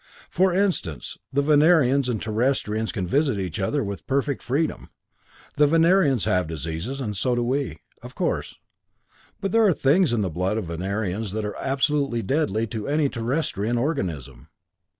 For 0.31 0.51
instance, 0.51 1.19
the 1.31 1.43
Venerians 1.43 2.09
and 2.09 2.19
Terrestrians 2.19 2.91
can 2.91 3.07
visit 3.07 3.39
each 3.39 3.59
other 3.59 3.83
with 3.83 4.07
perfect 4.07 4.41
freedom. 4.41 4.89
The 5.57 5.67
Venerians 5.67 6.25
have 6.25 6.47
diseases, 6.47 6.99
and 6.99 7.15
so 7.15 7.35
do 7.35 7.43
we, 7.43 7.77
of 8.01 8.15
course; 8.15 8.55
but 9.41 9.51
there 9.51 9.63
are 9.67 9.73
things 9.73 10.11
in 10.11 10.23
the 10.23 10.31
blood 10.31 10.57
of 10.57 10.65
Venerians 10.65 11.33
that 11.33 11.45
are 11.45 11.55
absolutely 11.57 12.23
deadly 12.23 12.65
to 12.65 12.87
any 12.87 13.09
Terrestrian 13.09 13.77
organism. 13.77 14.49